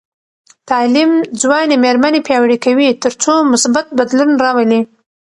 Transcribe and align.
تعلیم 0.69 1.11
ځوانې 1.41 1.75
میرمنې 1.83 2.19
پیاوړې 2.27 2.57
کوي 2.65 2.89
تر 3.03 3.13
څو 3.21 3.33
مثبت 3.53 3.85
بدلون 3.99 4.31
راولي. 4.43 4.81